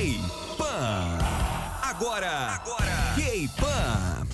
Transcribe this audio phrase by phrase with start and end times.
[0.00, 1.18] K-Pan.
[1.82, 4.26] Agora, agora, K-Pan.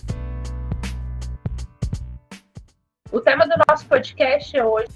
[3.10, 4.86] O tema do nosso podcast hoje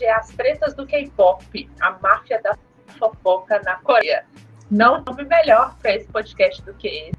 [0.00, 2.56] é as tretas do K-pop, a máfia da
[2.96, 4.24] fofoca na Coreia.
[4.70, 7.12] Não nome melhor para esse podcast do que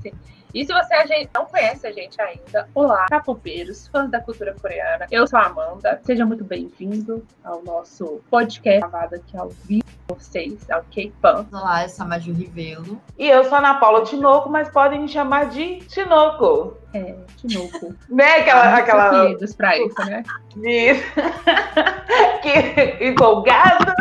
[0.00, 0.14] esse.
[0.54, 5.06] E se você não conhece a gente ainda, olá, capopeiros, fãs da cultura coreana.
[5.10, 6.00] Eu sou a Amanda.
[6.02, 11.46] Seja muito bem-vindo ao nosso podcast gravado aqui ao vivo vocês, ao K-Pan.
[11.52, 12.98] Olá, eu sou a Maju Rivelo.
[13.18, 16.78] E eu sou a Ana Paula Tinoco, mas podem me chamar de Tinoco.
[16.94, 17.94] É, Tinoco.
[18.08, 18.38] né?
[18.38, 18.62] Aquela.
[18.62, 19.08] Ah, aquela...
[19.08, 20.22] apelidos pra isso, né?
[20.56, 21.04] Isso.
[22.40, 23.92] que empolgado.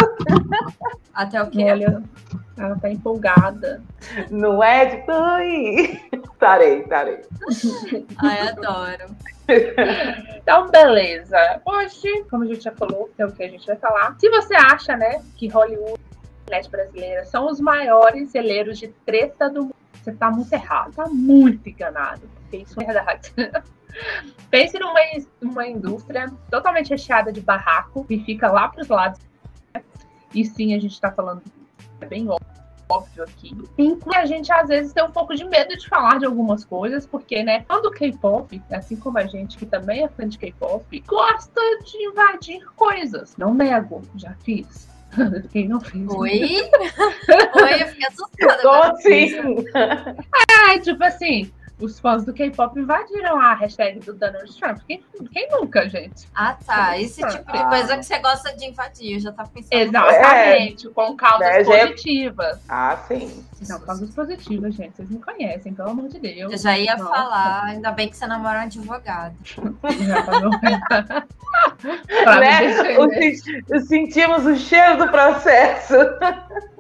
[1.14, 1.64] Até o que?
[1.64, 2.02] Olha,
[2.58, 3.82] ela tá empolgada.
[4.30, 4.98] Não é?
[4.98, 6.00] Tipo, ui.
[6.40, 7.22] Tarei, tarei.
[8.18, 9.16] Ai, adoro.
[10.36, 11.62] Então, beleza.
[11.66, 14.16] Hoje, como a gente já falou, é o que a gente vai falar.
[14.20, 16.00] Se você acha, né, que Hollywood
[16.50, 20.94] e a brasileira são os maiores celeiros de treta do mundo, você tá muito errado.
[20.94, 22.22] Tá muito enganado.
[22.42, 23.34] Porque isso é verdade.
[24.50, 25.00] Pense numa,
[25.42, 29.20] numa indústria totalmente recheada de barraco que fica lá pros lados.
[30.34, 31.42] E sim, a gente tá falando
[32.02, 32.57] é bem óbvio
[32.90, 33.56] óbvio aqui.
[33.78, 37.06] Inclui a gente, às vezes, tem um pouco de medo de falar de algumas coisas,
[37.06, 41.04] porque, né, fã do K-pop, assim como a gente, que também é fã de K-pop,
[41.06, 43.36] gosta de invadir coisas.
[43.38, 44.88] Não nego, já fiz.
[45.52, 46.08] Quem não fez?
[46.10, 46.42] Oi?
[46.42, 48.62] Oi, eu fiquei assustada.
[48.62, 49.36] Como assim?
[49.74, 54.80] Ah, tipo assim, os fãs do K-pop invadiram a hashtag do Donald Trump.
[54.88, 56.28] Quem, quem nunca, gente?
[56.34, 56.98] Ah, tá.
[57.00, 59.14] Esse tipo de coisa que você gosta de invadir.
[59.14, 59.74] Eu já tava pensando.
[59.74, 60.90] Exatamente, é.
[60.90, 62.60] com causas Né, positivas.
[62.68, 63.44] Ah, sim.
[63.70, 64.96] Não, causas positivas, gente.
[64.96, 66.52] Vocês me conhecem, pelo amor de Deus.
[66.52, 67.10] Eu já ia Nossa.
[67.12, 69.36] falar, ainda bem que você namora um advogado.
[72.28, 72.98] Me Né?
[73.00, 75.94] O sen- sentimos o cheiro do processo.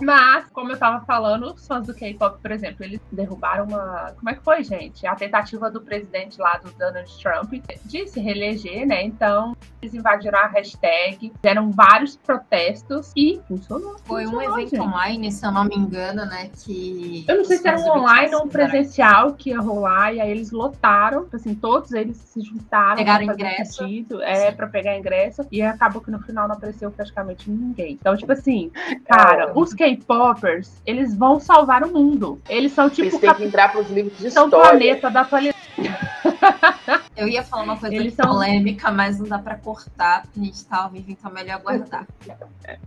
[0.00, 4.12] Mas, como eu tava falando, os fãs do K-pop, por exemplo, eles derrubaram uma.
[4.16, 5.06] Como é que foi, gente?
[5.06, 7.52] A tentativa do presidente lá do Donald Trump
[7.84, 9.02] de se reeleger, né?
[9.02, 13.96] Então, eles invadiram a hashtag, fizeram vários protestos e funcionou.
[14.04, 14.80] Foi um funcionou, evento gente.
[14.80, 16.50] online, se eu não me engano, né?
[16.64, 17.24] Que.
[17.28, 20.30] Eu não sei se era um online ou um presencial que ia rolar, e aí
[20.30, 23.78] eles lotaram, tipo assim, todos eles se juntaram Pegaram ingresso.
[23.84, 27.92] pedido, é, pra pegar ingresso, e acabou que no final não apareceu praticamente ninguém.
[28.00, 28.70] Então, tipo assim,
[29.06, 29.52] cara, É.
[29.54, 32.40] os K-popers, eles vão salvar o mundo.
[32.48, 34.50] Eles são tipo Eles o têm que Capitão entrar pros livros de história.
[34.50, 35.58] Planeta da atualidade.
[37.16, 40.44] Eu ia falar uma coisa Eles são- polêmica, mas não dá pra cortar, porque a
[40.44, 42.06] gente tá ao vivo, então é melhor guardar.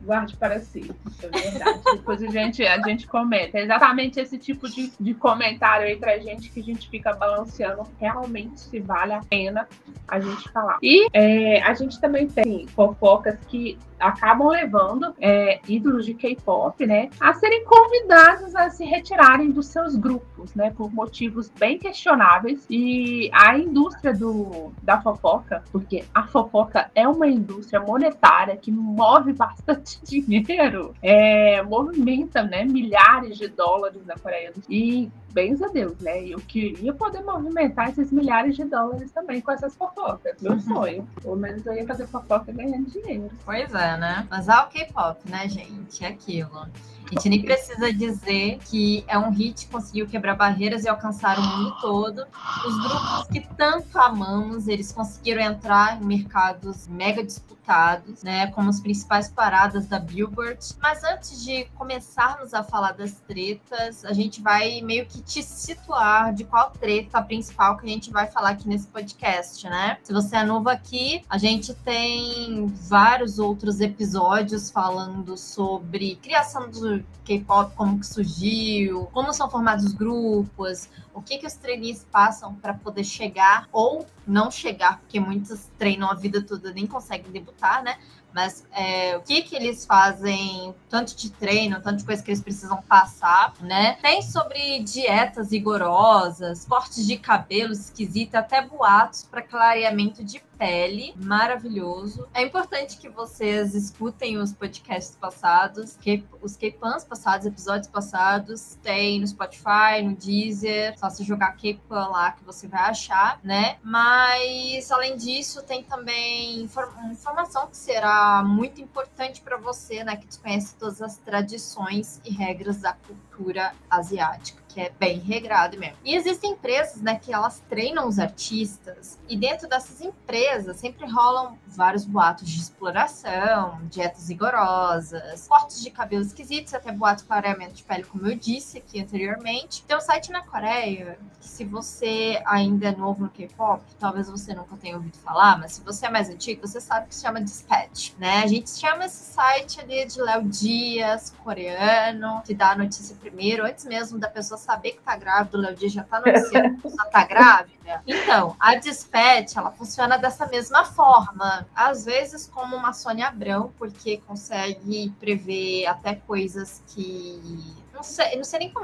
[0.01, 0.79] Guarde para si.
[1.07, 1.79] Isso é verdade.
[1.93, 3.57] Depois a gente, a gente comenta.
[3.59, 7.83] É exatamente esse tipo de, de comentário aí pra gente que a gente fica balanceando
[7.99, 9.67] realmente se vale a pena
[10.07, 10.79] a gente falar.
[10.81, 17.09] E é, a gente também tem fofocas que acabam levando é, ídolos de K-pop, né,
[17.19, 22.65] a serem convidados a se retirarem dos seus grupos, né, por motivos bem questionáveis.
[22.69, 29.33] E a indústria do, da fofoca, porque a fofoca é uma indústria monetária que move
[29.33, 34.65] bastante dinheiro, é, movimenta, né, milhares de dólares na Coreia do Sul.
[34.69, 36.23] E bens a Deus, né?
[36.23, 40.39] Eu queria poder movimentar esses milhares de dólares também com essas fofocas.
[40.41, 41.07] Meu sonho.
[41.21, 43.31] Pelo menos eu ia fazer fofoca ganhando dinheiro.
[43.43, 44.27] Pois é, né?
[44.29, 46.05] Mas é o K-pop, né, gente?
[46.05, 46.67] É aquilo.
[47.05, 51.41] A gente nem precisa dizer que é um hit, conseguiu quebrar barreiras e alcançar o
[51.41, 52.25] mundo todo.
[52.65, 58.47] Os grupos que tanto amamos, eles conseguiram entrar em mercados mega disputados, né?
[58.47, 60.59] Como as principais paradas da Billboard.
[60.81, 66.33] Mas antes de começarmos a falar das tretas, a gente vai meio que te situar
[66.33, 69.97] de qual treta principal que a gente vai falar aqui nesse podcast, né?
[70.03, 76.92] Se você é novo aqui, a gente tem vários outros episódios falando sobre criação do
[77.23, 82.55] K-pop, como que surgiu, como são formados os grupos, o que que os trainees passam
[82.55, 87.83] para poder chegar ou não chegar, porque muitos treinam a vida toda nem conseguem debutar,
[87.83, 87.97] né?
[88.33, 92.41] Mas é, o que que eles fazem, tanto de treino, tanto de coisa que eles
[92.41, 93.93] precisam passar, né?
[94.01, 102.27] Tem sobre dietas rigorosas, cortes de cabelo esquisito, até boatos para clareamento de pele, maravilhoso.
[102.33, 109.19] É importante que vocês escutem os podcasts passados, que, os K-Pans passados, episódios passados, tem
[109.19, 113.77] no Spotify, no Deezer, só se jogar K-Pan lá que você vai achar, né?
[113.83, 120.75] Mas além disso, tem também informação que será muito importante para você, né, que desconhece
[120.75, 125.97] todas as tradições e regras da cultura asiática que é bem regrado mesmo.
[126.03, 131.57] E existem empresas, né, que elas treinam os artistas, e dentro dessas empresas sempre rolam
[131.67, 138.03] vários boatos de exploração, dietas rigorosas, cortes de cabelo esquisitos, até boato clareamento de pele,
[138.03, 139.83] como eu disse aqui anteriormente.
[139.83, 144.53] Tem um site na Coreia, que se você ainda é novo no K-pop, talvez você
[144.53, 147.41] nunca tenha ouvido falar, mas se você é mais antigo, você sabe que se chama
[147.41, 148.43] Dispatch, né?
[148.43, 153.65] A gente chama esse site ali de Léo Dias, coreano, que dá a notícia primeiro,
[153.65, 157.11] antes mesmo da pessoa saber que tá grávida, o Léo Dias já tá anunciando que
[157.11, 158.01] tá grávida.
[158.07, 161.67] Então, a Dispatch, ela funciona dessa mesma forma.
[161.75, 168.43] Às vezes como uma Sônia Abrão, porque consegue prever até coisas que não sei, não
[168.43, 168.83] sei nem como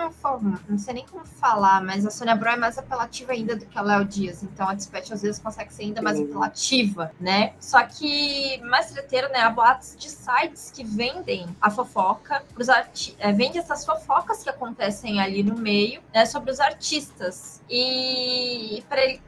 [0.69, 3.77] não sei nem como falar, mas a Sônia Abrão é mais apelativa ainda do que
[3.77, 7.53] a Léo Dias, então a Dispatch às vezes consegue ser ainda mais apelativa, né?
[7.59, 9.39] Só que mais treteiro, né?
[9.39, 14.49] Há boatos de sites que vendem a fofoca, os arti é, vende essas fofocas que
[14.49, 16.25] acontecem ali no meio, né?
[16.25, 17.61] Sobre os artistas.
[17.69, 19.21] E para ele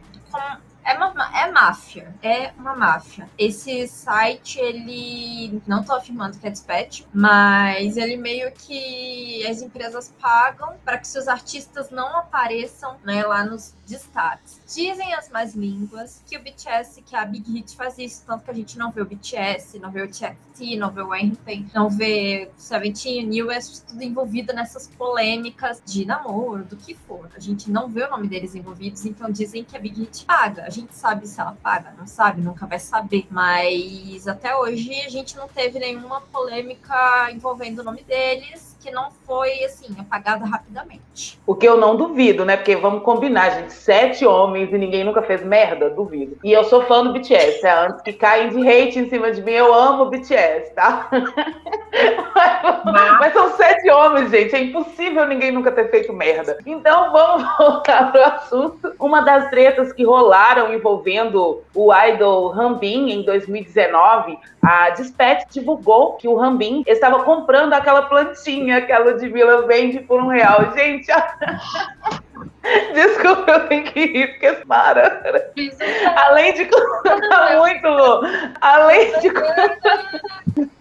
[0.84, 3.30] é, uma, é máfia, é uma máfia.
[3.38, 5.62] Esse site, ele.
[5.68, 11.08] Não tô afirmando que é dispatch, mas ele meio que as empresas pagam para que
[11.08, 14.62] seus artistas não apareçam né, lá nos destaques.
[14.74, 18.52] Dizem as mais línguas que o BTS, que a Big Hit faz isso, tanto que
[18.52, 21.90] a gente não vê o BTS, não vê o TXT, não vê o Anything, não
[21.90, 27.30] vê o Seventeen, New West, tudo envolvido nessas polêmicas de namoro, do que for.
[27.36, 30.71] A gente não vê o nome deles envolvidos, então dizem que a Big Hit paga.
[30.72, 33.28] Gente sabe se ela paga, não sabe, nunca vai saber.
[33.30, 39.12] Mas até hoje a gente não teve nenhuma polêmica envolvendo o nome deles que não
[39.26, 41.40] foi, assim, apagada rapidamente.
[41.46, 42.58] O que eu não duvido, né?
[42.58, 43.74] Porque vamos combinar, gente.
[43.74, 45.90] Sete homens e ninguém nunca fez merda?
[45.90, 46.38] Duvido.
[46.44, 47.66] E eu sou fã do BTS.
[47.66, 51.08] É, antes que caem de hate em cima de mim, eu amo o BTS, tá?
[52.86, 54.56] mas, mas são sete homens, gente.
[54.56, 56.58] É impossível ninguém nunca ter feito merda.
[56.66, 58.94] Então vamos voltar pro assunto.
[59.00, 66.28] Uma das tretas que rolaram envolvendo o idol Rambin em 2019, a Dispatch divulgou que
[66.28, 70.72] o Rambin estava comprando aquela plantinha que a Ludmilla vende por um real.
[70.74, 71.12] Gente.
[72.94, 75.22] desculpa, eu tenho que rir, porque para.
[76.16, 78.26] Além de tá muito louco.
[78.62, 79.32] Além de.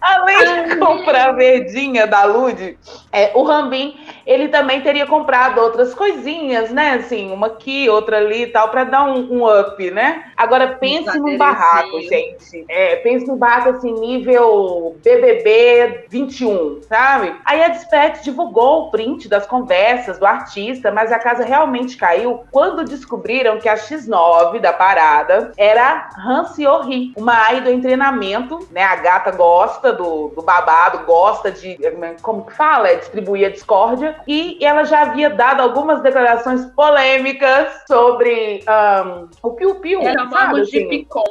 [0.00, 2.78] Além de comprar a verdinha da Lud,
[3.12, 6.94] é, o Rambin, ele também teria comprado outras coisinhas, né?
[6.94, 10.24] Assim, uma aqui, outra ali e tal, para dar um, um, up, né?
[10.36, 12.64] Agora, pense num barraco, gente.
[12.68, 17.34] É, pense num barraco, assim, nível BBB 21, sabe?
[17.44, 22.44] Aí a Dispatch divulgou o print das conversas do artista, mas a casa realmente caiu
[22.50, 28.82] quando descobriram que a X9 da parada era Hansi Ori, uma idol em treinamento, né?
[28.82, 31.78] A gata gosta do, do babado, gosta de,
[32.22, 32.88] como que fala?
[32.88, 34.16] É distribuir a discórdia.
[34.26, 40.00] E ela já havia dado algumas declarações polêmicas sobre um, o piu-piu.
[40.02, 40.70] Era sabe, assim?
[40.70, 41.24] de picom.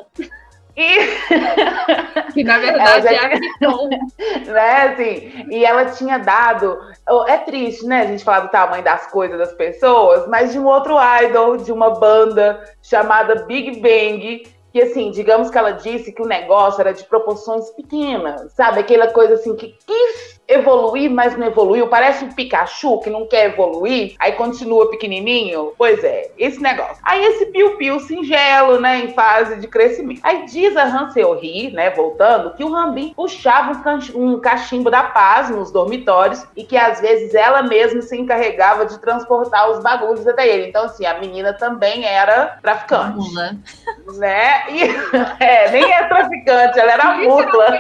[0.78, 0.98] E...
[2.34, 3.90] que na verdade é a Piton.
[4.46, 6.80] né, assim, e ela tinha dado.
[7.28, 10.66] É triste, né, a gente falar do tamanho das coisas das pessoas, mas de um
[10.66, 16.22] outro idol, de uma banda chamada Big Bang, que assim, digamos que ela disse que
[16.22, 18.80] o negócio era de proporções pequenas, sabe?
[18.80, 21.88] Aquela coisa assim que quis evoluir, mas não evoluiu.
[21.88, 25.74] Parece um Pikachu que não quer evoluir, aí continua pequenininho.
[25.78, 26.98] Pois é, esse negócio.
[27.04, 30.22] Aí esse piu-piu singelo, né, em fase de crescimento.
[30.24, 33.82] Aí diz a Hanseori, né, voltando, que o Rambin puxava
[34.16, 38.98] um cachimbo da paz nos dormitórios e que às vezes ela mesma se encarregava de
[39.00, 40.68] transportar os bagulhos até ele.
[40.68, 43.18] Então, assim, a menina também era traficante.
[43.18, 43.58] Mula.
[44.18, 44.64] Né?
[44.70, 44.84] E,
[45.44, 47.80] é, nem é traficante, ela era mula.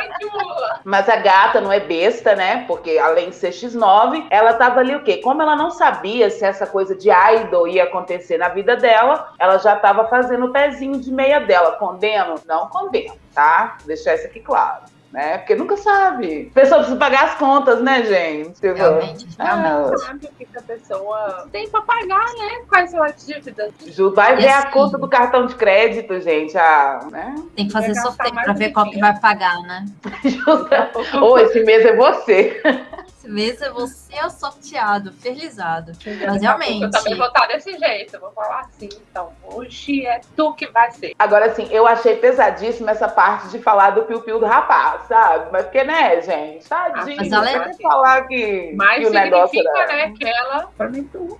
[0.83, 2.56] Mas a gata não é besta, né?
[2.65, 5.17] Porque além de ser X9, ela tava ali o quê?
[5.17, 9.57] Como ela não sabia se essa coisa de idol ia acontecer na vida dela, ela
[9.57, 11.73] já tava fazendo o pezinho de meia dela.
[11.73, 12.35] Condeno?
[12.45, 13.75] Não condeno, tá?
[13.79, 15.37] Vou deixar isso aqui claro né?
[15.37, 16.49] Porque nunca sabe.
[16.51, 18.53] A pessoa precisa pagar as contas, né, gente?
[18.53, 19.93] Tipo, realmente, realmente.
[19.93, 22.65] Ah, sabe o que a pessoa tem pra pagar, né?
[22.67, 23.71] Quais são as dívidas?
[23.87, 26.57] Ju, vai e ver assim, a conta do cartão de crédito, gente.
[26.57, 27.35] Ah, né?
[27.55, 29.85] Tem que fazer sorteio pra ver qual que vai pagar, né?
[31.21, 32.61] Ou oh, esse mês é você.
[33.27, 35.91] Esse mês é você o sorteado, felizado.
[36.25, 36.83] Mas realmente.
[36.83, 38.87] Eu também vou estar desse jeito, eu vou falar assim.
[39.11, 41.13] Então, hoje é tu que vai ser.
[41.19, 45.49] Agora, assim, eu achei pesadíssima essa parte de falar do piu-piu do rapaz, sabe?
[45.51, 46.67] Mas porque, né, gente?
[46.67, 47.17] Tadinho.
[47.19, 47.73] Ah, mas ela é...
[47.73, 49.87] falar que, Mas que o negócio era...
[49.87, 50.69] né, que ela.
[50.77, 51.37] Pra mim, tu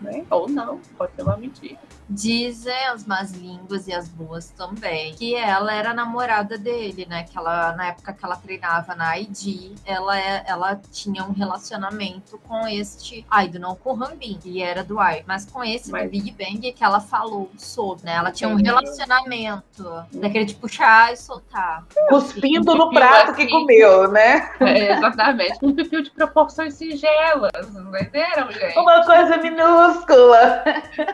[0.00, 0.24] né?
[0.30, 1.78] Ou não, pode ser uma mentira.
[2.08, 7.24] Dizem as más línguas e as boas também que ela era namorada dele, né?
[7.24, 12.38] Que ela, na época que ela treinava na ID, ela, é, ela tinha um relacionamento
[12.48, 16.04] com este idol, não com o Rambin, que era do idol, mas com esse Mas-
[16.04, 18.14] do Big Bang que ela falou sobre, né?
[18.14, 18.68] Ela tinha um Entendi.
[18.70, 21.84] relacionamento daquele de puxar e soltar.
[22.08, 23.50] Cuspindo no prato que assim.
[23.50, 24.50] comeu, né?
[24.60, 25.58] É, exatamente.
[25.62, 27.52] Um pipiu de proporções singelas,
[28.00, 28.78] entenderam, gente?
[28.78, 30.64] Uma coisa minúscula.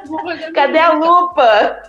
[0.08, 1.83] Uma coisa Cadê a lupa?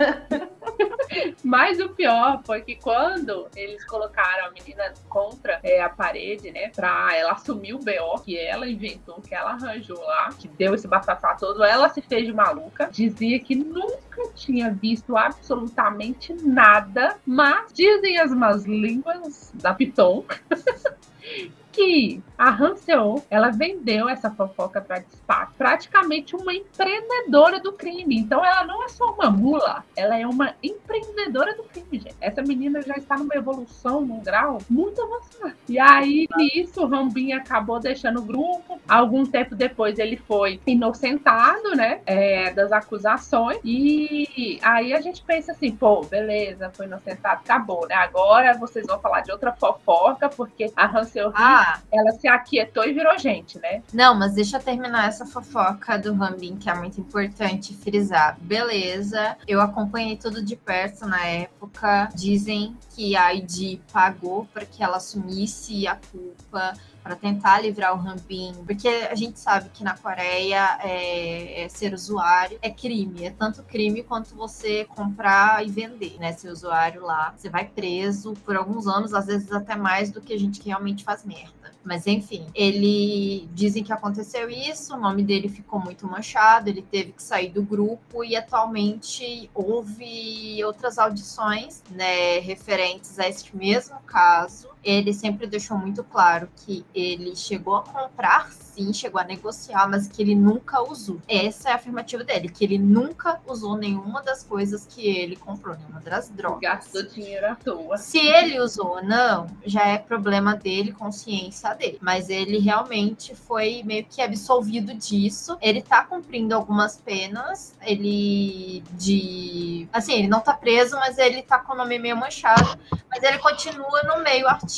[1.44, 6.70] Mas o pior foi que quando eles colocaram a menina contra é, a parede, né?
[6.70, 10.88] Pra ela assumir o BO que ela inventou, que ela arranjou lá, que deu esse
[10.88, 12.90] bafafá todo, ela se fez de maluca.
[12.92, 20.26] Dizia que nunca tinha visto absolutamente nada, mas dizem as más línguas da Piton.
[21.76, 28.18] Que a Hansel, ela vendeu essa fofoca para despacho, praticamente uma empreendedora do crime.
[28.18, 32.16] Então ela não é só uma mula, ela é uma empreendedora do crime, gente.
[32.22, 35.54] Essa menina já está numa evolução, num grau muito avançado.
[35.68, 38.80] E aí, nisso, o Rambin acabou deixando o grupo.
[38.88, 42.02] Algum tempo depois, ele foi inocentado, né?
[42.06, 43.60] é, das acusações.
[43.64, 47.96] E aí a gente pensa assim, pô, beleza, foi inocentado, acabou, né?
[47.96, 52.94] Agora vocês vão falar de outra fofoca, porque a Hansel Ah, ela se aquietou e
[52.94, 53.82] virou gente, né?
[53.94, 58.38] Não, mas deixa eu terminar essa fofoca do Rambin, que é muito importante frisar.
[58.40, 62.10] Beleza, eu acompanhei tudo de perto na época.
[62.16, 66.74] Dizem que a ID pagou para que ela assumisse a culpa,
[67.06, 71.94] para tentar livrar o Rambin, porque a gente sabe que na Coreia é, é ser
[71.94, 76.34] usuário é crime, é tanto crime quanto você comprar e vender, né?
[76.34, 80.34] Ser usuário lá, você vai preso por alguns anos, às vezes até mais do que
[80.34, 81.76] a gente que realmente faz merda.
[81.84, 87.12] Mas enfim, ele dizem que aconteceu isso, o nome dele ficou muito manchado, ele teve
[87.12, 94.70] que sair do grupo e atualmente houve outras audições, né, referentes a este mesmo caso.
[94.86, 100.08] Ele sempre deixou muito claro que ele chegou a comprar, sim, chegou a negociar, mas
[100.08, 101.20] que ele nunca usou.
[101.28, 105.76] Essa é a afirmativa dele, que ele nunca usou nenhuma das coisas que ele comprou,
[105.76, 106.62] nenhuma das drogas.
[106.62, 107.98] Gastou dinheiro à toa.
[107.98, 111.98] Se ele usou ou não, já é problema dele, consciência dele.
[112.02, 115.58] Mas ele realmente foi meio que absolvido disso.
[115.62, 117.76] Ele tá cumprindo algumas penas.
[117.82, 119.88] Ele de.
[119.92, 122.78] Assim, ele não tá preso, mas ele tá com o nome meio manchado.
[123.10, 124.75] Mas ele continua no meio artístico,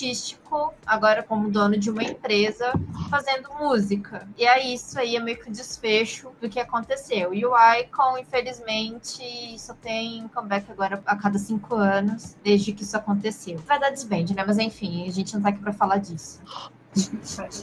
[0.85, 2.73] agora como dono de uma empresa,
[3.09, 4.27] fazendo música.
[4.37, 7.33] E é isso aí, é meio que o desfecho do que aconteceu.
[7.33, 12.97] E o Icon, infelizmente, só tem comeback agora a cada cinco anos, desde que isso
[12.97, 13.57] aconteceu.
[13.59, 14.43] Vai dar desband, né?
[14.45, 16.41] Mas enfim, a gente não tá aqui pra falar disso.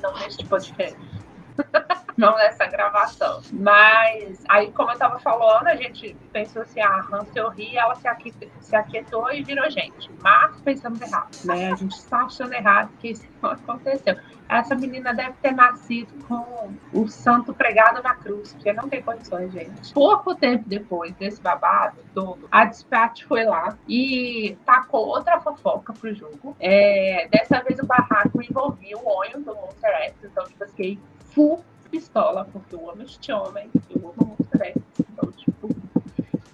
[0.03, 0.97] Não neste podcast.
[2.17, 3.43] não nessa gravação.
[3.53, 8.09] Mas aí, como eu tava falando, a gente pensou assim, a Hansel ri, ela se,
[8.09, 10.11] aqui, se aquietou e virou gente.
[10.23, 11.73] Mas pensamos errado, né?
[11.73, 14.17] A gente está achando errado que isso não aconteceu.
[14.47, 19.51] Essa menina deve ter nascido com o santo pregado na cruz, porque não tem condições,
[19.53, 19.93] gente.
[19.95, 26.15] Pouco tempo depois desse babado todo, a Dispatch foi lá e tacou outra fofoca pro
[26.15, 26.55] jogo.
[26.61, 30.99] É, dessa vez o barraco envolvia o olho do Monster X, então, tipo, fiquei
[31.35, 35.69] full pistola, porque eu amo este homem, eu amo o Monster X, então, tipo,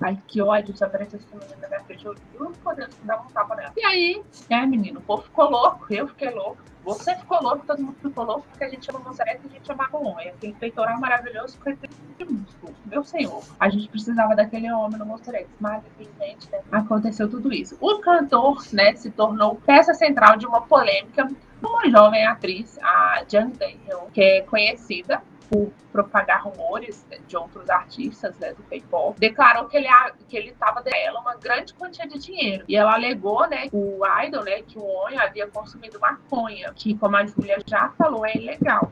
[0.00, 3.26] ai, que ódio, se aparece essa menina na minha frente, eu juro por dá um
[3.26, 3.72] tapa nela.
[3.76, 7.82] E aí, é, menino, o povo ficou louco, eu fiquei louco, você ficou louco, todo
[7.82, 10.99] mundo ficou louco, porque a gente ama X e a gente ama Ronha, aquele peitoral
[10.99, 12.75] maravilhoso esse de músculo.
[12.87, 17.76] Meu senhor, a gente precisava daquele homem no X, mas infelizmente né, aconteceu tudo isso.
[17.80, 21.30] O cantor, né, se tornou peça central de uma polêmica
[21.68, 28.38] uma jovem atriz, a Jang Dae-hyun, que é conhecida por propagar rumores de outros artistas
[28.38, 29.88] né, do K-pop, declarou que ele
[30.28, 32.64] que ele estava dando a ela uma grande quantia de dinheiro.
[32.68, 37.16] E ela alegou, né, o idol, né, que o Onho havia consumido maconha, que como
[37.16, 38.88] a Julia já falou, é ilegal.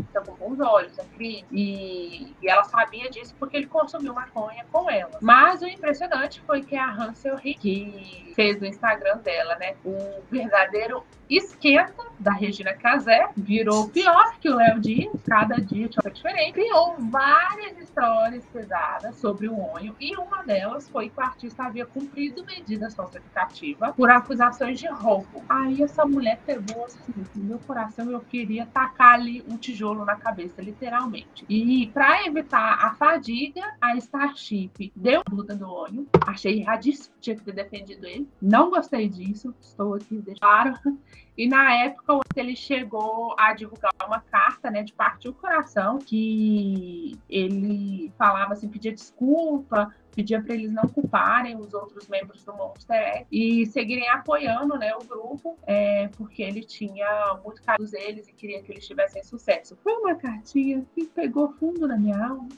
[0.00, 1.44] Então, com bons olhos, é crime.
[1.52, 5.18] E, e ela sabia disso porque ele consumiu maconha com ela.
[5.20, 10.22] Mas o impressionante foi que a Hansel Ri, que fez no Instagram dela, né, o
[10.30, 16.10] verdadeiro esquenta da Regina Casé, virou pior que o Léo Dias, cada dia tinha uma
[16.10, 21.64] diferente, criou várias histórias pesadas sobre o Onho, e uma delas foi que o artista
[21.64, 25.44] havia cumprido medida falsificativa por acusações de roubo.
[25.48, 30.16] Aí essa mulher pegou assim, no meu coração eu queria tacar ali um tijolo na
[30.16, 31.44] cabeça, literalmente.
[31.48, 37.36] E para evitar a fadiga, a Starship deu a luta do Onho, achei erradíssimo, tinha
[37.36, 40.74] que ter defendido ele, não gostei disso, estou aqui, deixo claro.
[41.18, 41.27] Okay.
[41.38, 47.16] E na época ele chegou a divulgar uma carta, né, de partir o coração, que
[47.30, 53.24] ele falava assim, pedia desculpa pedia para eles não culparem os outros membros do Monster
[53.30, 58.60] e seguirem apoiando né, o grupo, é, porque ele tinha muito carinho deles e queria
[58.60, 59.78] que eles tivessem sucesso.
[59.80, 62.48] Foi uma cartinha que pegou fundo na minha alma,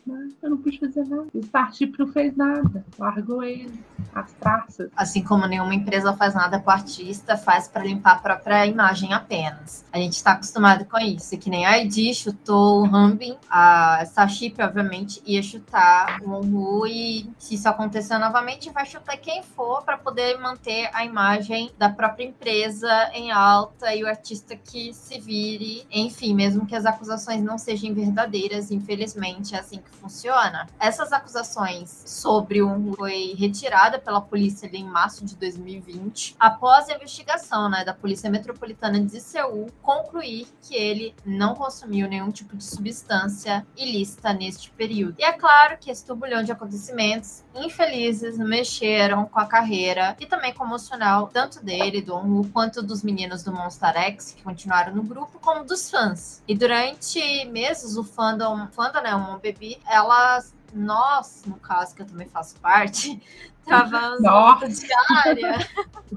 [0.43, 1.27] eu não pude fazer nada.
[1.35, 3.79] O Starship não fez nada, largou ele,
[4.15, 4.91] as traças.
[4.97, 9.13] Assim como nenhuma empresa faz nada com o artista, faz para limpar a própria imagem
[9.13, 9.85] apenas.
[9.93, 14.55] A gente está acostumado com isso, que nem a ID chutou o Hambin, a Starship,
[14.61, 19.99] obviamente, ia chutar o Onhu e se isso acontecer novamente, vai chutar quem for para
[19.99, 25.87] poder manter a imagem da própria empresa em alta e o artista que se vire.
[25.91, 30.67] Enfim, mesmo que as acusações não sejam verdadeiras, infelizmente é assim que funciona.
[30.79, 37.69] Essas acusações sobre o foi retirada pela polícia em março de 2020, após a investigação
[37.69, 38.60] né, da Polícia Metropolitana
[39.07, 45.17] de Seul concluir que ele não consumiu nenhum tipo de substância ilícita neste período.
[45.19, 50.53] E é claro que esse turbulhão de acontecimentos infelizes mexeram com a carreira e também
[50.53, 54.95] com o emocional, tanto dele, do Onru, quanto dos meninos do Monster X, que continuaram
[54.95, 56.43] no grupo, como dos fãs.
[56.47, 62.07] E durante meses, o fandom, fandom né, o Baby, elas nós, no caso, que eu
[62.07, 63.21] também faço parte,
[63.67, 64.23] travando
[64.69, 65.59] diária.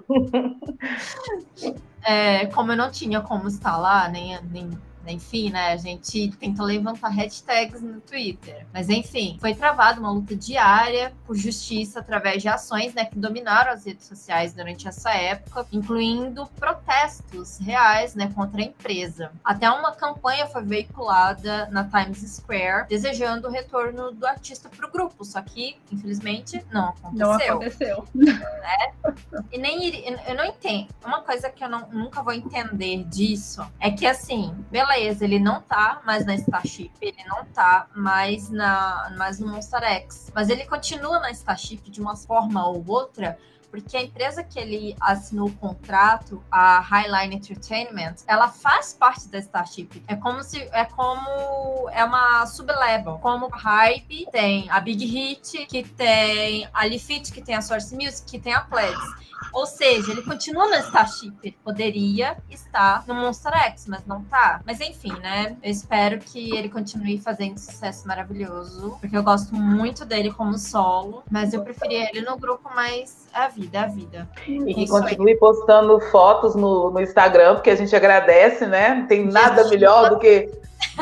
[2.03, 4.79] é, como eu não tinha como estar lá, nem, nem
[5.11, 5.73] enfim, né?
[5.73, 8.65] A gente tenta levantar hashtags no Twitter.
[8.73, 13.71] Mas enfim, foi travada uma luta diária por justiça através de ações né, que dominaram
[13.71, 19.31] as redes sociais durante essa época, incluindo protestos reais né, contra a empresa.
[19.43, 24.91] Até uma campanha foi veiculada na Times Square desejando o retorno do artista para o
[24.91, 27.27] grupo, só que, infelizmente, não aconteceu.
[27.27, 28.07] Não aconteceu.
[28.13, 28.93] Né?
[29.51, 30.87] E nem eu não entendo.
[31.05, 35.39] Uma coisa que eu não, nunca vou entender disso é que, assim, beleza beleza, ele
[35.39, 40.31] não tá mais na Starship, ele não tá mais, na, mais no Monster X.
[40.33, 43.37] Mas ele continua na Starship de uma forma ou outra,
[43.73, 49.39] porque a empresa que ele assinou o contrato, a Highline Entertainment, ela faz parte da
[49.39, 50.03] Starship.
[50.07, 55.83] É como se é como é uma sublevel, como Hype tem a Big Hit, que
[55.83, 59.23] tem a Lifit, que tem a Source Music, que tem a Pledge.
[59.51, 61.51] Ou seja, ele continua no Starship.
[61.63, 64.61] Poderia estar no Monster X, mas não tá.
[64.65, 65.55] Mas enfim, né?
[65.61, 68.97] Eu espero que ele continue fazendo sucesso maravilhoso.
[68.99, 71.23] Porque eu gosto muito dele como solo.
[71.29, 72.63] Mas eu preferia ele no grupo,
[73.33, 74.27] a vida, é a vida.
[74.47, 78.95] E que continue postando fotos no, no Instagram, porque a gente agradece, né?
[78.95, 80.49] Não tem nada melhor do que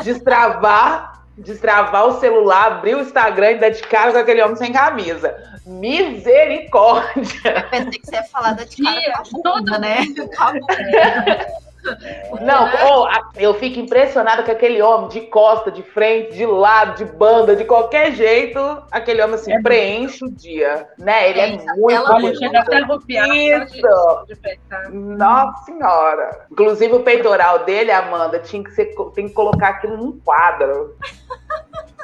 [0.02, 4.72] destravar destravar o celular, abrir o Instagram e dar de cara com aquele homem sem
[4.72, 5.34] camisa.
[5.64, 7.40] Misericórdia!
[7.44, 10.04] Eu pensei que você ia falar da de cara toda, né?
[12.40, 17.04] Não, oh, eu fico impressionada com aquele homem de costa, de frente, de lado, de
[17.04, 18.58] banda, de qualquer jeito,
[18.90, 21.30] aquele homem assim, é preenche o dia, né?
[21.30, 22.40] Ele é, é muito bonito.
[23.60, 24.90] Isso!
[24.92, 26.46] Nossa senhora!
[26.50, 30.96] Inclusive o peitoral dele, Amanda, tinha que ser, tem que colocar aquilo num quadro.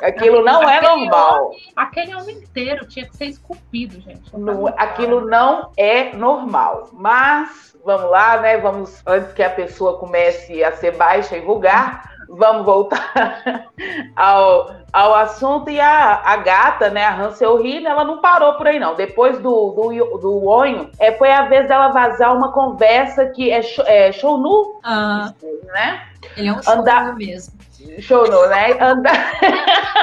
[0.03, 1.47] Aquilo não é normal.
[1.47, 4.37] Homem, aquele homem inteiro tinha que ser esculpido, gente.
[4.37, 6.89] Não, aquilo não é normal.
[6.93, 8.59] Mas vamos lá, né?
[8.59, 13.71] Vamos, antes que a pessoa comece a ser baixa e vulgar, vamos voltar
[14.17, 15.71] ao, ao assunto.
[15.71, 18.95] E a, a gata, né, a Hansel Hill, ela não parou por aí, não.
[18.95, 23.61] Depois do, do, do Onho, é, foi a vez dela vazar uma conversa que é,
[23.87, 25.33] é show nu, ah,
[25.73, 26.03] né?
[26.37, 27.17] Ele é um show Andar...
[27.17, 27.59] mesmo.
[28.01, 28.77] Show nu, né?
[28.81, 29.33] Andar...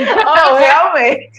[0.26, 1.30] oh, realmente.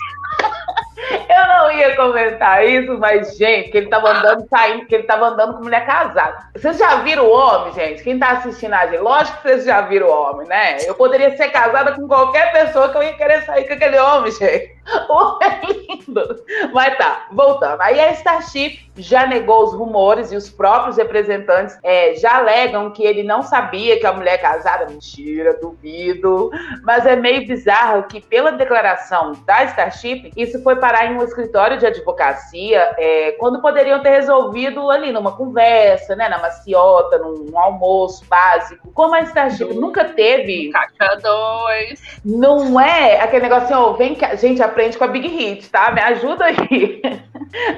[1.09, 5.27] Eu não ia comentar isso, mas, gente, que ele tava andando, saindo, que ele tava
[5.27, 6.37] andando com mulher casada.
[6.55, 8.03] Vocês já viram o homem, gente?
[8.03, 8.99] Quem tá assistindo a gente?
[8.99, 10.77] Lógico que vocês já viram o homem, né?
[10.85, 14.31] Eu poderia ser casada com qualquer pessoa que eu ia querer sair com aquele homem,
[14.31, 14.81] gente.
[15.09, 16.43] O é lindo.
[16.73, 17.81] Mas tá, voltando.
[17.81, 23.03] Aí a Starship já negou os rumores e os próprios representantes é, já alegam que
[23.03, 24.87] ele não sabia que a mulher casada.
[24.87, 26.51] Mentira, duvido.
[26.83, 31.77] Mas é meio bizarro que, pela declaração da Starship, isso foi parar em um escritório
[31.77, 37.57] de advocacia é, quando poderiam ter resolvido ali numa conversa, né, na maciota, num, num
[37.57, 38.91] almoço básico.
[38.91, 40.69] Como a Starship nunca teve.
[40.69, 42.19] Caixa 2.
[42.25, 45.91] Não é aquele negócio, ó, vem que a gente aprende com a Big Hit, tá?
[45.91, 47.01] Me ajuda aí.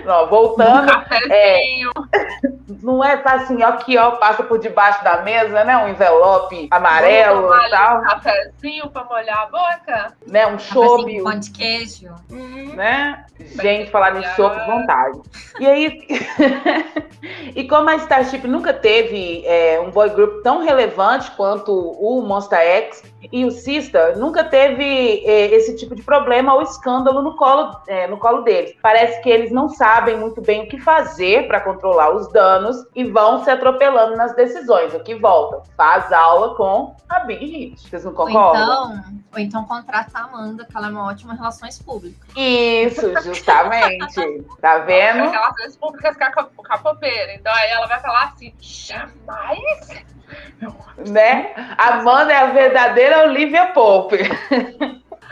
[0.05, 0.91] Ó, voltando.
[0.91, 1.61] Um é,
[2.81, 5.75] Não é tá assim, ó, aqui, ó, passa por debaixo da mesa, né?
[5.77, 7.99] Um envelope amarelo e tal.
[7.99, 10.13] Um cafezinho pra molhar a boca.
[10.27, 10.45] Né?
[10.47, 12.13] Um chope, Pão de queijo.
[12.29, 12.73] Uhum.
[12.93, 13.25] Né?
[13.61, 15.19] Gente, falar nisso, chope, vontade.
[15.59, 16.07] E aí,
[17.55, 22.59] e como a Starship nunca teve é, um boy group tão relevante quanto o Monster
[22.59, 27.75] X e o Sister, nunca teve é, esse tipo de problema ou escândalo no colo,
[27.87, 28.75] é, no colo deles.
[28.81, 33.03] Parece que eles não sabem muito bem o que fazer para controlar os danos e
[33.03, 34.93] vão se atropelando nas decisões.
[34.93, 35.61] O que volta?
[35.75, 37.89] Faz aula com a Big Hit.
[37.89, 38.63] Vocês não Ou concordam?
[38.63, 42.27] então, ou então contrata a Amanda, que ela é uma ótima relações públicas.
[42.35, 44.43] Isso, justamente.
[44.61, 45.29] tá vendo?
[45.29, 47.33] Relações públicas caco- capopeira.
[47.35, 50.05] Então aí ela vai falar assim: jamais.
[51.09, 51.53] Né?
[51.77, 54.17] Amanda é a verdadeira Olivia Pope.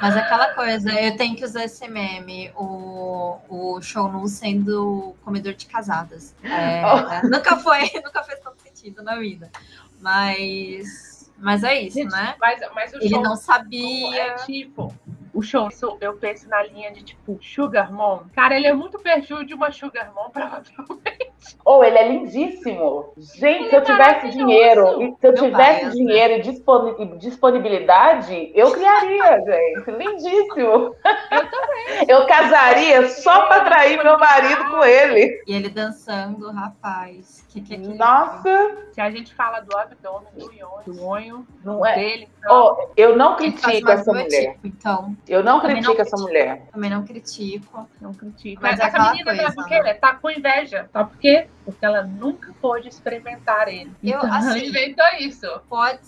[0.02, 5.54] Mas aquela coisa, eu tenho que usar esse meme, o, o show nu sendo comedor
[5.54, 6.36] de casadas.
[6.44, 7.28] É, Oh.
[7.30, 9.52] Nunca foi, nunca fez tanto sentido na vida.
[10.00, 12.36] Mas, mas é isso, Gente, né?
[12.40, 14.36] Mas, mas o Ele show não é sabia.
[14.46, 14.94] tipo.
[15.34, 15.70] O show,
[16.02, 18.24] eu penso na linha de tipo Sugar Mom.
[18.36, 21.31] Cara, ele é muito perfil de uma Sugar Mom, provavelmente.
[21.66, 23.14] Ou ele é lindíssimo.
[23.18, 27.18] Gente, Ele se eu é tivesse dinheiro, e se eu Meu tivesse dinheiro e disponi-
[27.18, 29.92] disponibilidade, eu criaria, gente.
[29.92, 30.96] Lindíssimo.
[31.32, 31.82] Eu também.
[32.08, 35.42] Eu casaria só para atrair meu marido com ele.
[35.48, 37.46] E ele dançando, rapaz.
[37.50, 37.96] Que que é aquilo?
[37.96, 41.96] Nossa, Se a gente fala do abdômen, do ionho, do onho não é.
[41.96, 44.54] dele, então, Oh, eu não critico essa mulher.
[44.54, 46.28] tipo, então, Eu não Também critico não essa critico.
[46.28, 46.62] mulher.
[46.72, 47.88] também não critico.
[48.00, 48.62] não critico.
[48.62, 49.80] Mas Mas é essa menina, coisa, sabe por quê?
[49.84, 49.94] né?
[49.96, 50.90] Tá com inveja.
[50.94, 51.48] Sabe por quê?
[51.64, 53.92] Porque ela nunca pôde experimentar ele.
[54.04, 55.48] Eu, Então, ela assim, inventou isso.
[55.70, 56.00] Pode.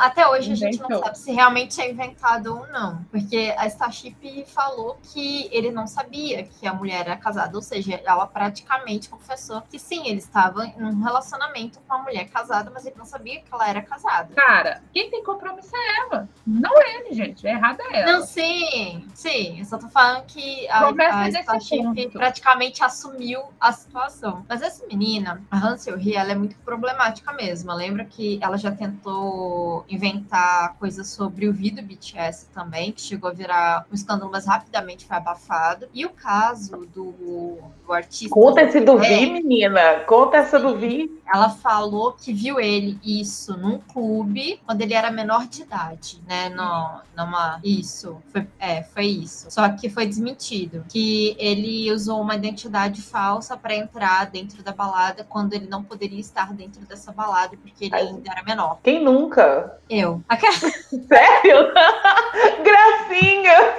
[0.00, 1.04] Até hoje a gente não Inventou.
[1.04, 3.04] sabe se realmente é inventado ou não.
[3.10, 7.56] Porque a Starship falou que ele não sabia que a mulher era casada.
[7.56, 12.28] Ou seja, ela praticamente confessou que sim, ele estava em um relacionamento com a mulher
[12.28, 14.34] casada, mas ele não sabia que ela era casada.
[14.34, 16.28] Cara, quem tem compromisso é ela.
[16.46, 17.46] Não ele, gente.
[17.46, 18.12] Errada é ela.
[18.18, 19.58] Não, sim, sim.
[19.60, 22.10] Eu só tô falando que a, Começa a Starship ponto.
[22.10, 24.33] praticamente assumiu a situação.
[24.48, 27.72] Mas essa menina, a Hansel Ri, ela é muito problemática mesmo.
[27.72, 33.30] Lembra que ela já tentou inventar coisas sobre o Vi do BTS também, que chegou
[33.30, 35.86] a virar um escândalo, mas rapidamente foi abafado.
[35.92, 37.12] E o caso do,
[37.86, 38.34] do artista.
[38.34, 38.98] Conta esse do.
[38.98, 40.00] Vi, menina.
[40.06, 41.10] Conta essa do Vi.
[41.32, 46.48] Ela falou que viu ele isso num clube quando ele era menor de idade, né?
[46.50, 49.50] No, numa isso, foi, é, foi isso.
[49.50, 55.24] Só que foi desmentido que ele usou uma identidade falsa para entrar dentro da balada
[55.24, 58.02] quando ele não poderia estar dentro dessa balada porque ele Ai.
[58.02, 58.78] ainda era menor.
[58.82, 59.78] Quem nunca?
[59.88, 60.22] Eu.
[61.08, 61.72] Sério?
[62.64, 63.74] Gracinha!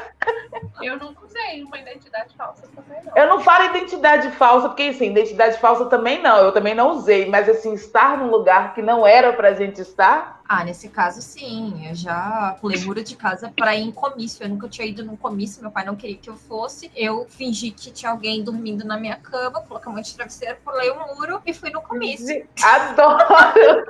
[0.81, 3.13] Eu nunca usei uma identidade falsa também, não.
[3.15, 7.27] Eu não falo identidade falsa, porque assim, identidade falsa também não, eu também não usei,
[7.29, 11.87] mas assim, estar num lugar que não era pra gente estar, Ah, nesse caso sim.
[11.89, 14.43] Eu já pulei muro de casa para ir em comício.
[14.43, 16.91] Eu nunca tinha ido num comício, meu pai não queria que eu fosse.
[16.95, 20.91] Eu fingi que tinha alguém dormindo na minha cama, coloquei um monte de travesseiro, pulei
[20.91, 22.47] o muro e fui no comício.
[22.61, 23.25] adoro!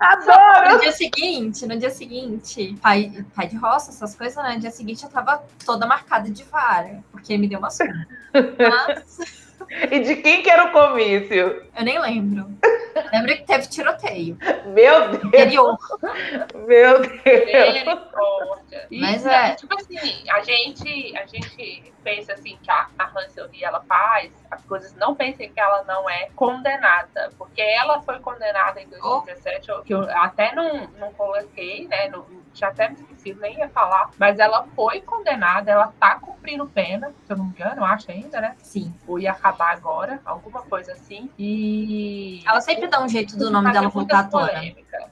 [0.00, 0.74] adoro!
[0.74, 4.54] No dia seguinte, no dia seguinte, pai, pai de roça, essas coisas, né?
[4.54, 5.33] No dia seguinte eu tava
[5.64, 8.06] toda marcada de vara, porque me deu uma surra.
[8.58, 9.44] Mas
[9.90, 11.36] E de quem que era o comício?
[11.74, 12.46] eu nem lembro.
[13.12, 14.36] Lembro que teve tiroteio.
[14.66, 15.78] Meu Deus, Interior.
[16.66, 17.42] meu Deus!
[18.90, 19.54] Mas Isso, é.
[19.54, 24.30] Tipo assim, a gente, a gente pensa assim que a, a Hansel Ri, ela faz,
[24.50, 29.68] as coisas não pensem que ela não é condenada, porque ela foi condenada em 2017,
[29.70, 33.68] eu- que eu até não, não coloquei, né, não, tinha até me esquecido, nem ia
[33.68, 38.10] falar, mas ela foi condenada, ela tá cumprindo pena, se eu não me engano, acho
[38.10, 38.92] ainda, né, Sim.
[39.06, 42.42] ou ia acabar agora, alguma coisa assim, e...
[42.46, 44.62] Ela sempre dá um jeito do nome dela voltar à tona.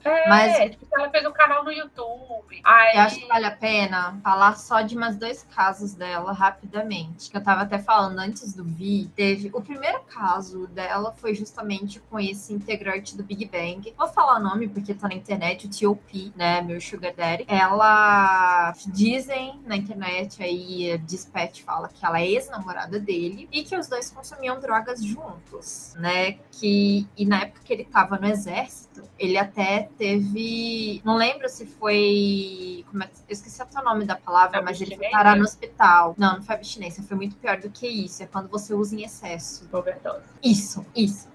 [0.05, 2.61] É, Mas- tipo, ela fez um canal no YouTube.
[2.65, 7.31] Aí, Eu acho que vale a pena falar só de mais dois casos dela rapidamente.
[7.31, 9.11] Que eu tava até falando antes do Vi.
[9.15, 13.93] Teve o primeiro caso dela foi justamente com esse integrante do Big Bang.
[13.97, 16.61] Vou falar o nome porque tá na internet, o T.O.P., né?
[16.63, 17.45] Meu Sugar Daddy.
[17.49, 23.77] Ela dizem na internet aí, a Dispatch fala que ela é ex-namorada dele e que
[23.77, 26.33] os dois consumiam drogas juntos, né?
[26.51, 31.01] Que e na época que ele tava no exército, ele até teve.
[31.05, 32.85] Não lembro se foi.
[32.91, 35.45] Como é que, eu esqueci até o nome da palavra, mas ele foi parar no
[35.45, 36.15] hospital.
[36.19, 38.23] Não, não foi abstinência, foi muito pior do que isso.
[38.23, 39.69] É quando você usa em excesso.
[39.73, 40.25] overdose.
[40.43, 41.33] Isso, isso.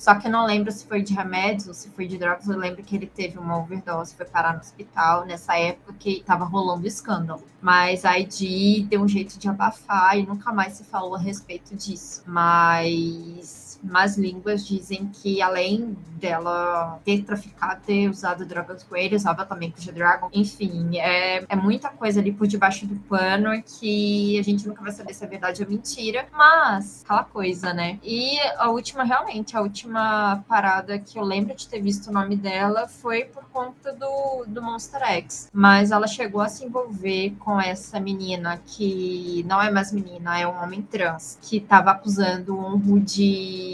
[0.00, 2.48] Só que eu não lembro se foi de remédios ou se foi de drogas.
[2.48, 6.46] Eu lembro que ele teve uma overdose, foi parar no hospital nessa época que tava
[6.46, 7.44] rolando escândalo.
[7.60, 11.76] Mas a ID deu um jeito de abafar e nunca mais se falou a respeito
[11.76, 12.22] disso.
[12.26, 19.44] Mas más línguas dizem que além dela ter traficado, ter usado drogas com ele, usava
[19.44, 20.28] também com o G-Dragon.
[20.32, 24.92] Enfim, é, é muita coisa ali por debaixo do pano que a gente nunca vai
[24.92, 26.26] saber se é verdade ou mentira.
[26.32, 27.98] Mas, aquela coisa, né?
[28.02, 32.36] E a última, realmente, a última parada que eu lembro de ter visto o nome
[32.36, 35.48] dela foi por conta do, do Monster X.
[35.52, 40.46] Mas ela chegou a se envolver com essa menina que não é mais menina, é
[40.46, 43.69] um homem trans, que estava acusando um de,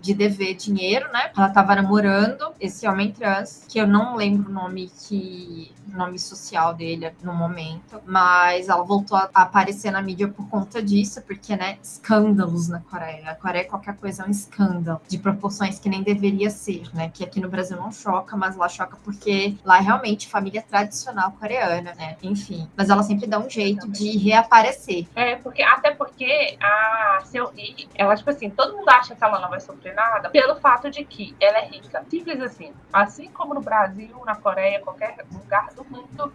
[0.00, 1.30] de dever dinheiro, né?
[1.36, 6.74] Ela estava namorando esse homem trans, que eu não lembro o nome que nome social
[6.74, 11.78] dele no momento, mas ela voltou a aparecer na mídia por conta disso, porque, né,
[11.82, 13.30] escândalos na Coreia.
[13.30, 17.24] A Coreia, qualquer coisa é um escândalo, de proporções que nem deveria ser, né, que
[17.24, 21.94] aqui no Brasil não choca, mas lá choca porque lá é realmente família tradicional coreana,
[21.94, 22.68] né, enfim.
[22.76, 25.06] Mas ela sempre dá um jeito de reaparecer.
[25.14, 29.40] É, porque, até porque a Seu Ri, ela, tipo assim, todo mundo acha que ela
[29.40, 32.04] não vai sofrer nada pelo fato de que ela é rica.
[32.08, 32.74] Simples assim.
[32.92, 36.32] Assim como no Brasil, na Coreia, qualquer lugar do mundo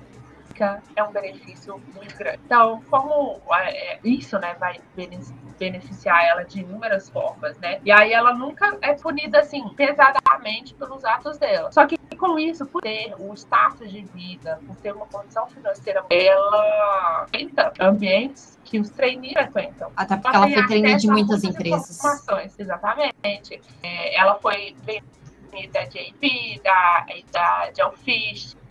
[0.96, 2.40] é um benefício muito grande.
[2.46, 4.80] Então, como é, isso né, vai
[5.58, 7.80] beneficiar ela de inúmeras formas, né?
[7.84, 11.72] E aí ela nunca é punida assim pesadamente pelos atos dela.
[11.72, 16.06] Só que com isso, por ter o status de vida, por ter uma condição financeira,
[16.10, 19.92] ela tenta ambientes que os trainees frequentam.
[19.96, 22.00] Até porque ela foi trainee de muitas empresas.
[22.58, 23.62] Exatamente.
[23.82, 24.76] É, ela foi
[25.72, 27.72] da JP, da, da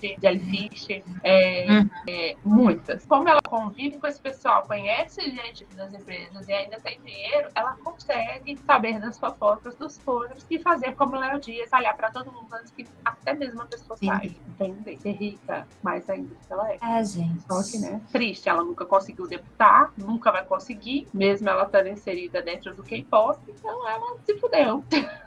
[0.03, 1.91] Jelfish, de Jellyfish, é, uhum.
[2.09, 3.07] é, muitas.
[3.07, 7.77] Como ela convive com esse pessoal, conhece gente das empresas e ainda tem dinheiro, ela
[7.85, 12.53] consegue saber das fofocas dos foros e fazer como Léo Dias, falhar para todo mundo
[12.55, 14.35] antes que até mesmo a pessoa saiba.
[14.49, 14.97] Entender?
[14.99, 16.79] Ser rica, mais ainda que ela é.
[16.83, 17.43] É, gente.
[17.43, 18.01] Só que, né?
[18.11, 23.39] Triste, ela nunca conseguiu debutar, nunca vai conseguir, mesmo ela estando inserida dentro do K-pop,
[23.49, 24.85] então ela se fudeu.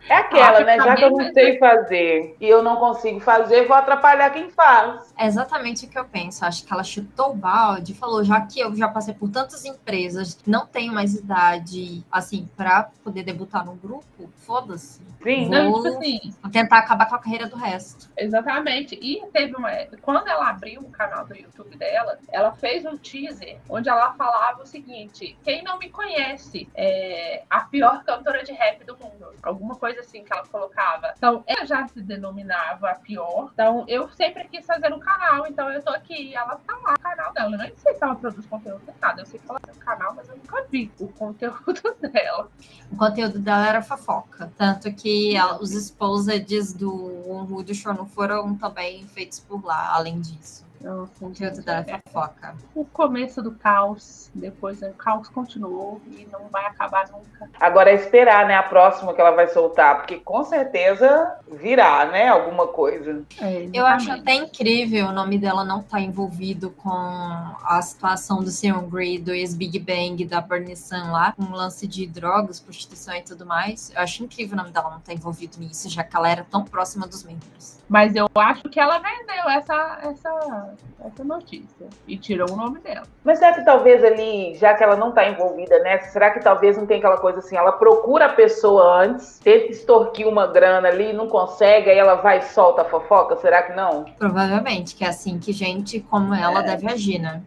[0.07, 0.77] É aquela, né?
[0.77, 4.64] Já que eu não sei fazer e eu não consigo fazer, vou atrapalhar quem faz
[4.65, 5.13] faz.
[5.17, 6.43] É exatamente o que eu penso.
[6.43, 9.63] Acho que ela chutou o balde e falou: já que eu já passei por tantas
[9.65, 15.01] empresas, não tenho mais idade, assim, para poder debutar no grupo, foda-se.
[15.23, 18.10] Sim, vou, não, tipo assim, vou tentar acabar com a carreira do resto.
[18.17, 18.95] Exatamente.
[19.01, 19.71] E teve uma.
[20.01, 24.63] Quando ela abriu o canal do YouTube dela, ela fez um teaser onde ela falava
[24.63, 29.34] o seguinte: quem não me conhece é a pior cantora de rap do mundo.
[29.41, 31.13] Alguma coisa assim que ela colocava.
[31.17, 33.49] Então, ela já se denominava a pior.
[33.54, 36.34] Então, eu sempre quis fazer um canal, então eu tô aqui.
[36.34, 37.52] Ela tá lá no canal dela.
[37.52, 39.22] Eu nem sei se ela produz conteúdo nem nada.
[39.22, 42.50] Eu sei que ela tem um canal, mas eu nunca vi o conteúdo dela.
[42.91, 44.52] O conteúdo dela era fofoca.
[44.58, 50.22] Tanto que ela, os exposeds do Wood Show não foram também feitos por lá, além
[50.22, 50.64] disso.
[50.83, 52.55] O conteúdo da fofoca.
[52.73, 57.49] O começo do caos, depois o caos continuou e não vai acabar nunca.
[57.59, 62.27] Agora é esperar, né, a próxima que ela vai soltar, porque com certeza virá, né,
[62.27, 63.23] alguma coisa.
[63.41, 68.43] É, Eu acho até incrível o nome dela não estar tá envolvido com a situação
[68.43, 73.15] do Seungri, do ex-Big Bang, da Bernie Sun lá, com um lance de drogas, prostituição
[73.15, 73.91] e tudo mais.
[73.95, 76.43] Eu acho incrível o nome dela não estar tá envolvido nisso, já que ela era
[76.43, 77.79] tão próxima dos membros.
[77.88, 80.64] Mas eu acho que ela vendeu essa, essa,
[81.04, 83.04] essa notícia e tirou o nome dela.
[83.23, 86.78] Mas será que talvez ali, já que ela não está envolvida nessa, será que talvez
[86.78, 91.13] não tem aquela coisa assim, ela procura a pessoa antes, tenta extorquir uma grana ali,
[91.13, 93.36] não consegue, aí ela vai e solta a fofoca?
[93.38, 94.06] Será que não?
[94.17, 96.63] Provavelmente, que é assim que gente como ela é.
[96.63, 97.41] deve agir, né?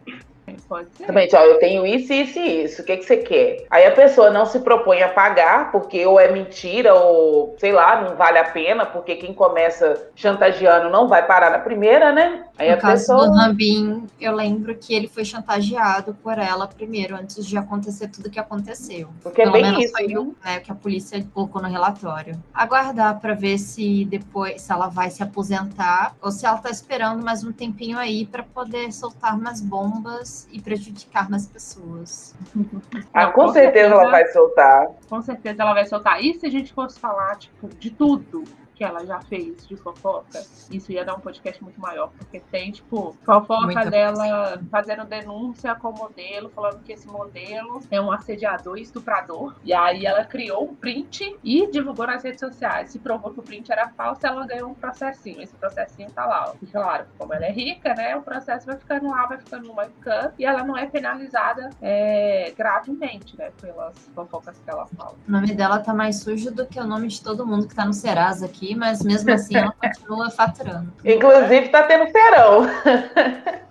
[0.67, 1.05] Pode ser.
[1.05, 2.81] Também, ó, eu tenho isso, isso e isso.
[2.81, 3.65] O que, que você quer?
[3.69, 8.01] Aí a pessoa não se propõe a pagar, porque ou é mentira, ou sei lá,
[8.01, 12.43] não vale a pena, porque quem começa chantageando não vai parar na primeira, né?
[12.59, 13.29] Aí no caso pessoa...
[13.29, 18.29] do Rambin, eu lembro que ele foi chantageado por ela primeiro, antes de acontecer tudo
[18.29, 19.07] que aconteceu.
[19.23, 20.35] Porque é Pelo é bem isso, viu?
[20.43, 22.37] Né, que a polícia colocou no relatório.
[22.53, 27.23] Aguardar para ver se depois, se ela vai se aposentar, ou se ela tá esperando
[27.23, 32.35] mais um tempinho aí para poder soltar mais bombas e prejudicar mais pessoas.
[33.13, 34.87] Ah, Não, com, com certeza, certeza ela vai soltar.
[35.09, 36.23] Com certeza ela vai soltar.
[36.23, 38.43] E se a gente fosse falar, tipo, de tudo?
[38.79, 42.71] Que ela já fez de fofoca, isso ia dar um podcast muito maior, porque tem,
[42.71, 44.67] tipo, fofoca Muita dela coisa.
[44.71, 49.53] fazendo denúncia com o modelo, falando que esse modelo é um assediador e estuprador.
[49.65, 52.91] E aí ela criou um print e divulgou nas redes sociais.
[52.91, 55.41] Se provou que o print era falso, ela ganhou um processinho.
[55.41, 56.53] Esse processinho tá lá.
[56.61, 58.15] E claro, como ela é rica, né?
[58.15, 62.53] O processo vai ficando lá, vai ficando numa can e ela não é penalizada é,
[62.57, 63.51] gravemente, né?
[63.59, 65.15] Pelas fofocas que ela fala.
[65.27, 67.83] O nome dela tá mais sujo do que o nome de todo mundo que tá
[67.83, 70.93] no Serasa aqui mas mesmo assim ela continua faturando.
[71.03, 72.63] Inclusive está tendo feirão.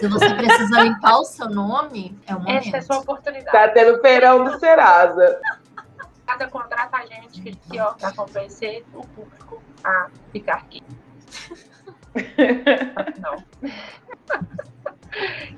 [0.00, 2.66] Se você precisa limpar o seu nome, é o momento.
[2.66, 3.56] Essa é a sua oportunidade.
[3.56, 5.40] Está tendo feirão do Serasa.
[6.26, 10.82] nada, contrata a gente que, que ó, pra convencer o público a ficar aqui.
[13.20, 13.44] Não.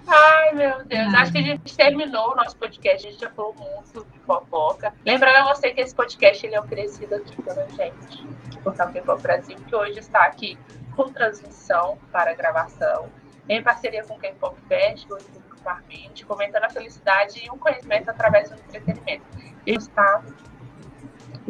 [0.07, 1.15] Ai, meu Deus.
[1.15, 3.07] Acho que a gente terminou o nosso podcast.
[3.07, 4.95] A gente já falou muito de fofoca.
[5.05, 8.27] Lembrando a você que esse podcast ele é oferecido aqui pela gente,
[8.63, 10.59] por Campeão Brasil, que hoje está aqui
[10.97, 13.09] com transmissão para gravação,
[13.49, 18.51] em parceria com o K-Pop Festival e particularmente, comentando a felicidade e o conhecimento através
[18.51, 19.25] do entretenimento.
[19.67, 20.23] E está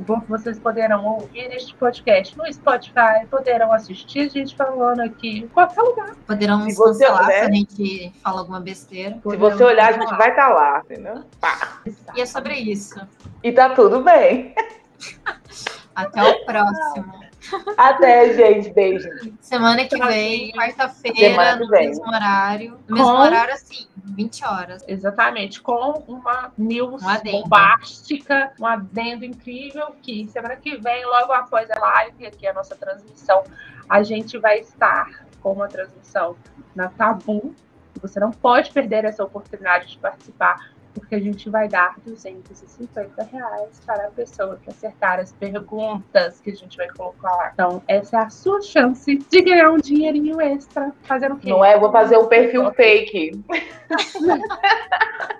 [0.00, 5.40] bom que vocês poderão ouvir este podcast no Spotify, poderão assistir a gente falando aqui
[5.40, 6.14] em qualquer lugar.
[6.26, 9.20] Poderão Se nos você cancelar olhar- se a gente fala alguma besteira.
[9.28, 11.24] Se você olhar, a gente vai estar lá, entendeu?
[11.40, 11.80] Pá.
[12.14, 12.98] E é sobre isso.
[13.42, 14.54] E tá tudo bem.
[15.94, 17.31] Até o próximo.
[17.76, 18.70] Até, gente.
[18.72, 19.08] Beijo.
[19.40, 21.88] Semana que vem, quarta-feira, no vem.
[21.88, 22.78] mesmo horário.
[22.88, 24.84] No mesmo Com- horário, assim, 20 horas.
[24.86, 31.70] Exatamente, com uma news Um bombástica, um adendo incrível que semana que vem, logo após
[31.70, 33.42] a live, aqui a nossa transmissão,
[33.88, 36.36] a gente vai estar com uma transmissão
[36.74, 37.54] na Tabu.
[38.00, 43.80] Você não pode perder essa oportunidade de participar, porque a gente vai dar 250 reais
[43.84, 47.50] para a pessoa que acertar as perguntas que a gente vai colocar lá.
[47.52, 50.92] Então, essa é a sua chance de ganhar um dinheirinho extra.
[51.02, 51.50] Fazendo o quê?
[51.50, 51.78] Não é?
[51.78, 53.42] Vou fazer um perfil fake.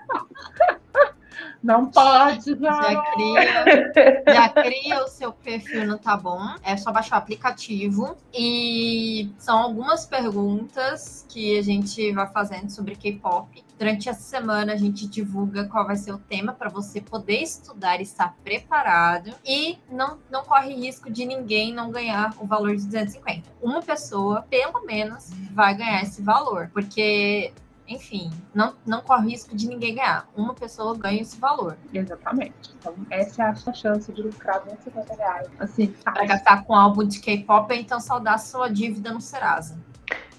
[1.63, 2.83] Não pode, não.
[2.83, 6.55] Já cria, já cria o seu perfil no Tá Bom.
[6.61, 8.17] É só baixar o aplicativo.
[8.33, 13.63] E são algumas perguntas que a gente vai fazendo sobre K-pop.
[13.79, 17.99] Durante essa semana a gente divulga qual vai ser o tema para você poder estudar
[17.99, 19.33] e estar preparado.
[19.45, 23.49] E não, não corre risco de ninguém não ganhar o valor de 250.
[23.61, 26.69] Uma pessoa, pelo menos, vai ganhar esse valor.
[26.73, 27.53] Porque
[27.87, 30.27] enfim, não, não corre risco de ninguém ganhar.
[30.35, 31.77] Uma pessoa ganha esse valor.
[31.93, 32.73] Exatamente.
[32.79, 35.47] Então, essa é a sua chance de lucrar 250 reais.
[35.59, 36.11] Assim, tá.
[36.11, 39.77] Para gastar com álbum de K-pop, é então saldar sua dívida no Serasa.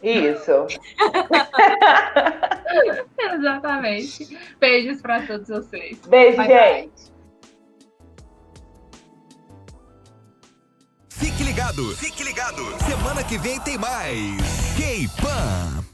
[0.03, 0.67] Isso.
[3.19, 4.39] Exatamente.
[4.61, 5.99] Beijos para todos vocês.
[6.07, 6.91] Beijo, Bye, gente.
[6.91, 7.15] bye.
[11.09, 12.63] Fique ligado, fique ligado.
[12.85, 14.75] Semana que vem tem mais.
[14.77, 15.94] K-Pan.